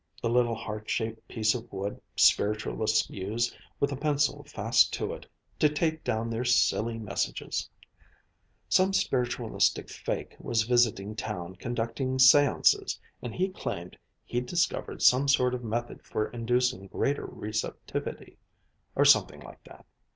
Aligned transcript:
The 0.19 0.31
little 0.31 0.55
heart 0.55 0.89
shaped 0.89 1.27
piece 1.27 1.53
of 1.53 1.71
wood 1.71 2.01
spiritualists 2.15 3.07
use, 3.11 3.55
with 3.79 3.91
a 3.91 3.95
pencil 3.95 4.43
fast 4.45 4.91
to 4.93 5.13
it, 5.13 5.27
to 5.59 5.69
take 5.69 6.03
down 6.03 6.27
their 6.31 6.43
silly 6.43 6.97
'messages,' 6.97 7.69
Some 8.67 8.93
spiritualistic 8.93 9.91
fake 9.91 10.35
was 10.39 10.63
visiting 10.63 11.15
town 11.15 11.55
conducting 11.57 12.17
séances 12.17 12.97
and 13.21 13.35
he 13.35 13.49
claimed 13.49 13.95
he'd 14.25 14.47
discovered 14.47 15.03
some 15.03 15.27
sort 15.27 15.53
of 15.53 15.63
method 15.63 16.01
for 16.03 16.31
inducing 16.31 16.87
greater 16.87 17.27
receptivity 17.27 18.39
or 18.95 19.05
something 19.05 19.41
like 19.41 19.63
that. 19.65 19.85